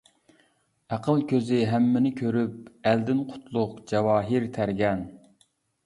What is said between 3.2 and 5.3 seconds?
قۇتلۇق جاۋاھىر تەرگەن.